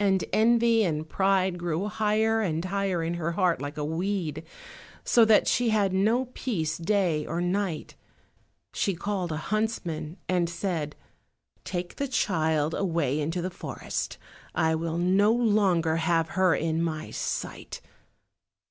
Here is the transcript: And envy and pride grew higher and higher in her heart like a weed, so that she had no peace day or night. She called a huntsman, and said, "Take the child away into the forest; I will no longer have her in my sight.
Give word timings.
And 0.00 0.24
envy 0.32 0.82
and 0.82 1.06
pride 1.06 1.58
grew 1.58 1.86
higher 1.88 2.40
and 2.40 2.64
higher 2.64 3.02
in 3.02 3.12
her 3.20 3.32
heart 3.32 3.60
like 3.60 3.76
a 3.76 3.84
weed, 3.84 4.44
so 5.04 5.26
that 5.26 5.46
she 5.46 5.68
had 5.68 5.92
no 5.92 6.30
peace 6.32 6.78
day 6.78 7.26
or 7.26 7.42
night. 7.42 7.94
She 8.72 8.94
called 8.94 9.30
a 9.30 9.36
huntsman, 9.52 10.16
and 10.26 10.48
said, 10.48 10.96
"Take 11.64 11.96
the 11.96 12.08
child 12.08 12.72
away 12.72 13.20
into 13.20 13.42
the 13.42 13.50
forest; 13.50 14.16
I 14.54 14.74
will 14.74 14.96
no 14.96 15.30
longer 15.34 15.96
have 15.96 16.30
her 16.30 16.54
in 16.54 16.80
my 16.82 17.10
sight. 17.10 17.82